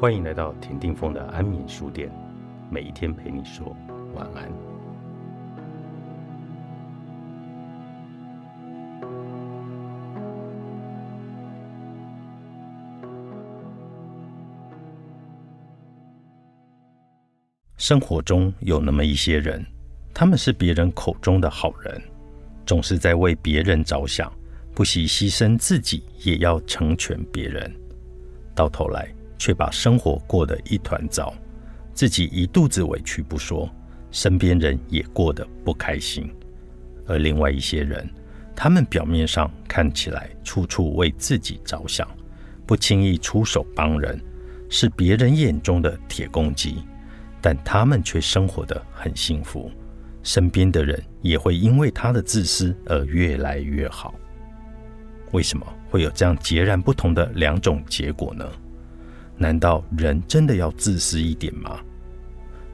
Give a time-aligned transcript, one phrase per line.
[0.00, 2.10] 欢迎来到田定峰的安眠书店，
[2.70, 3.76] 每一天陪你说
[4.14, 4.50] 晚安。
[17.76, 19.62] 生活中有那么一些人，
[20.14, 22.02] 他们是别人口中的好人，
[22.64, 24.32] 总是在为别人着想，
[24.74, 27.70] 不惜牺牲自己也要成全别人，
[28.54, 29.06] 到头来
[29.40, 31.32] 却把生活过得一团糟，
[31.94, 33.66] 自己一肚子委屈不说，
[34.10, 36.30] 身边人也过得不开心。
[37.06, 38.06] 而另外一些人，
[38.54, 42.06] 他们表面上看起来处处为自己着想，
[42.66, 44.20] 不轻易出手帮人，
[44.68, 46.76] 是别人眼中的铁公鸡。
[47.40, 49.70] 但他们却生活得很幸福，
[50.22, 54.14] 身边的人也会因为他的自私而越来越好。
[55.32, 58.46] 为什么会有这样截然不同的两种结果呢？
[59.42, 61.80] 难道人真的要自私一点吗？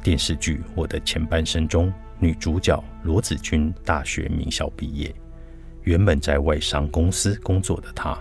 [0.00, 5.12] 电视剧《我的前半生》中，女主角罗子君大学名校毕业，
[5.82, 8.16] 原本在外商公司工作的她，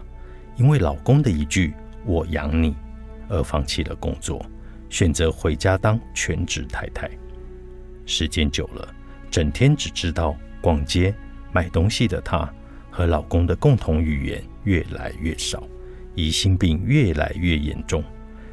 [0.57, 2.75] 因为老公的一句“我养你”
[3.29, 4.43] 而放弃了工作。
[4.89, 7.07] 选择回家当全职太太，
[8.07, 8.91] 时间久了，
[9.29, 11.13] 整天只知道逛街、
[11.53, 12.51] 买东西的她，
[12.89, 15.63] 和老公的共同语言越来越少，
[16.15, 18.03] 疑心病越来越严重。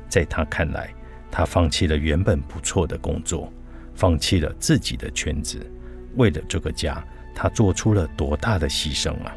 [0.09, 0.93] 在他看来，
[1.31, 3.53] 他放弃了原本不错的工作，
[3.95, 5.59] 放弃了自己的圈子，
[6.17, 9.37] 为了这个家，他做出了多大的牺牲啊！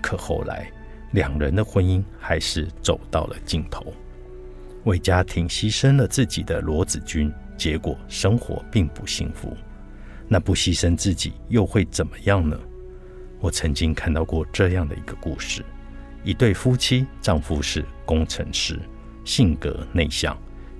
[0.00, 0.70] 可后来，
[1.12, 3.92] 两人的婚姻还是走到了尽头。
[4.84, 9.56] 为家庭牺牲了自己的罗子君，结果生活并不幸福。
[10.28, 12.58] 那不牺牲自己又会怎么样呢？
[13.38, 15.64] 我曾经看到过这样的一个故事：
[16.24, 18.78] 一对夫妻，丈夫是工程师，
[19.24, 20.36] 性格内向；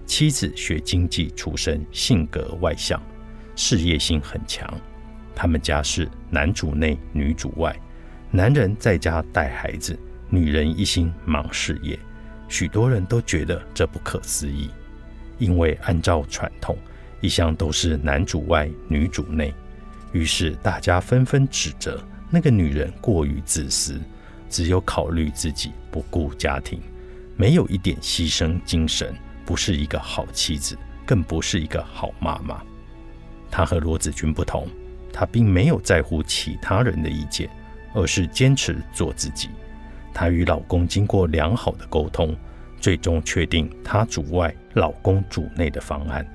[0.07, 3.01] 妻子学经济出身，性格外向，
[3.57, 4.69] 事业心很强。
[5.35, 7.75] 他们家是男主内女主外，
[8.31, 9.99] 男人在家带孩子，
[10.29, 11.99] 女人一心忙事业。
[12.49, 14.69] 许多人都觉得这不可思议，
[15.39, 16.77] 因为按照传统，
[17.23, 19.55] 一向都是男主外女主内。
[20.13, 21.99] 于是大家纷纷指责
[22.29, 23.99] 那个女人过于自私，
[24.51, 26.79] 只有考虑自己，不顾家庭，
[27.37, 30.77] 没有一点牺牲精神，不是一个好妻子，
[31.07, 32.63] 更不是一个好妈妈。
[33.51, 34.67] 她和罗子君不同，
[35.13, 37.49] 她并没有在乎其他人的意见，
[37.95, 39.49] 而是坚持做自己。
[40.15, 42.37] 她与老公经过良好的沟通，
[42.79, 46.27] 最终确定她主外，老公主内的方案。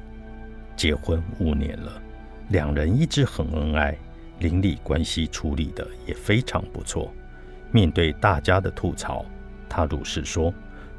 [0.75, 2.01] 结婚五年了，
[2.49, 3.97] 两人一直很恩爱，
[4.39, 7.11] 邻里关系处理的也非常不错。
[7.71, 9.25] 面对大家的吐槽，
[9.67, 10.53] 她如是说：“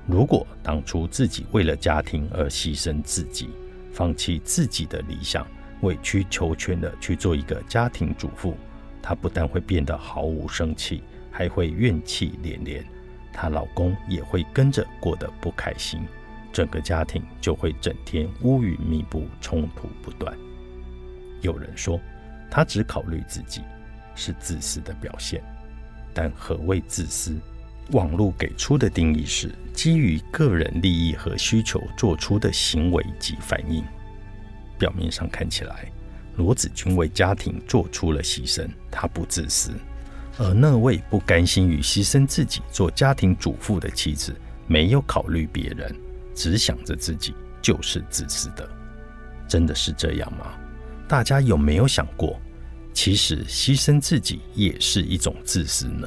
[0.09, 3.51] 如果当初自己为了家庭而牺牲自己，
[3.93, 5.47] 放弃自己的理想，
[5.83, 8.57] 委曲求全的去做一个家庭主妇，
[9.01, 12.85] 她不但会变得毫无生气。”还会怨气连连，
[13.33, 16.01] 她老公也会跟着过得不开心，
[16.53, 20.37] 整个家庭就会整天乌云密布，冲突不断。
[21.43, 22.01] 有人说，
[22.51, 23.63] 她只考虑自己，
[24.17, 25.41] 是自私的表现。
[26.13, 27.39] 但何谓自私？
[27.93, 33.83] 网络给出的定义是基于个人利益和需求做出的行为及反应。
[34.79, 35.91] 表面上看起来，
[36.37, 39.73] 罗子君为家庭做出了牺牲，他不自私。
[40.39, 44.33] 而那位不甘心于牺牲自己做家庭主妇的妻子，
[44.67, 45.93] 没有考虑别人，
[46.35, 48.69] 只想着自己，就是自私的。
[49.49, 50.53] 真的是这样吗？
[51.09, 52.39] 大家有没有想过，
[52.93, 56.07] 其实牺牲自己也是一种自私呢？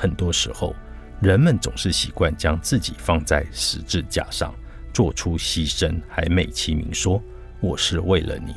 [0.00, 0.76] 很多时候，
[1.20, 4.54] 人们总是习惯将自己放在十字架上，
[4.94, 7.20] 做出牺牲，还美其名说
[7.58, 8.54] 我是为了你。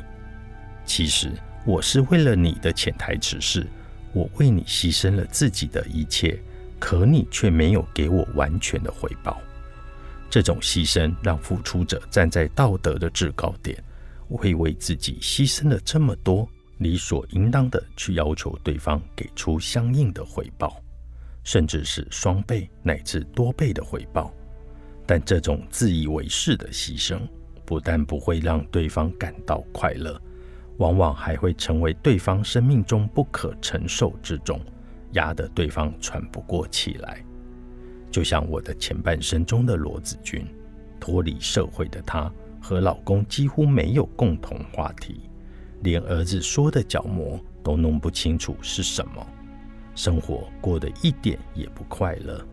[0.86, 1.32] 其实，
[1.66, 3.66] 我是为了你的潜台词是。
[4.14, 6.38] 我为你牺牲了自己的一切，
[6.78, 9.40] 可你却没有给我完全的回报。
[10.28, 13.82] 这种牺牲让付出者站在道德的制高点，
[14.28, 16.46] 会为自己牺牲了这么多，
[16.76, 20.78] 理所应当的去要求对方给出相应的回报，
[21.44, 24.32] 甚至是双倍乃至多倍的回报。
[25.06, 27.20] 但这种自以为是的牺牲，
[27.64, 30.20] 不但不会让对方感到快乐。
[30.78, 34.60] 往往还会成为对方生命中不可承受之重，
[35.12, 37.22] 压得对方喘不过气来。
[38.10, 40.46] 就像我的前半生中的罗子君，
[40.98, 45.22] 脱离社会的她和老公几乎没有共同话题，
[45.82, 49.26] 连儿子说的角膜都弄不清楚是什么，
[49.94, 52.44] 生活过得一点也不快乐。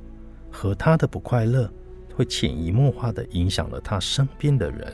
[0.51, 1.71] 和他的不快乐，
[2.13, 4.93] 会潜移默化地影响了他身边的人，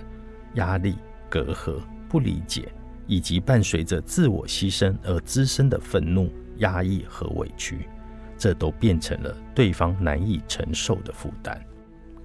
[0.56, 0.96] 压力、
[1.30, 2.68] 隔阂、不理解，
[3.08, 7.88] 以及伴随着自我牺牲而滋生的愤怒、压抑和委屈，
[8.38, 11.60] 这都变成了对方难以承受的负担。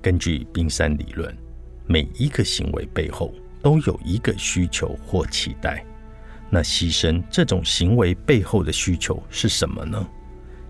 [0.02, 1.34] 根据冰山理论，
[1.87, 3.32] 每一个行为背后
[3.62, 5.84] 都有一个需求或期待。
[6.50, 10.06] 那牺牲这种行为背后的需求是什么呢？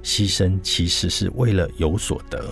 [0.03, 2.45] 牺牲其实是为了有所得。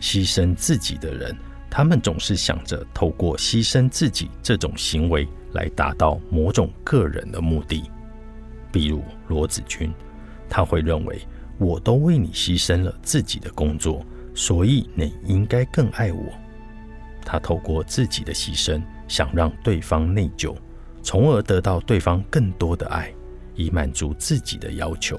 [0.00, 1.36] 牺牲自己的人，
[1.68, 7.90] 他们总是想着透过牺牲自己这种行为来达到某种个人的目的。
[8.72, 9.92] 比如罗子君，
[10.48, 11.20] 他会认为
[11.58, 16.24] 我都为你牺牲了自己的工作，所以你应该更爱我。
[17.24, 20.56] 他透过自己的牺牲，想让对方内疚，
[21.02, 23.12] 从而得到对方更多的爱，
[23.54, 25.18] 以满足自己的要求。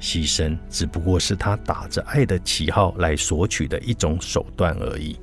[0.00, 5.16] 牺牲只不过是他打着爱的旗号来索取的一种手段而已，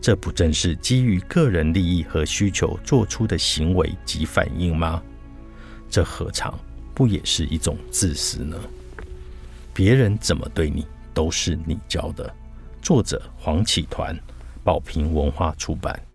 [0.00, 5.02] 这不正是基于个人利益和需求做出的行为及反应吗？
[5.90, 6.58] 这何尝
[6.94, 8.56] 不也是一种自私呢？
[9.74, 12.34] 别人怎么对你，都是你教的。
[12.80, 14.18] 作者黄启团，
[14.64, 16.09] 宝瓶文化出版。